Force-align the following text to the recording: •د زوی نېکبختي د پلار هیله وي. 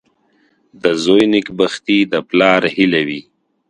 •د 0.81 0.83
زوی 1.03 1.23
نېکبختي 1.33 1.97
د 2.11 2.13
پلار 2.29 2.61
هیله 2.75 3.01
وي. 3.07 3.21